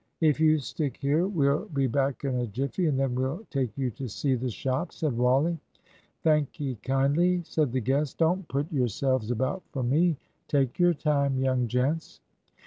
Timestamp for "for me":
9.69-10.17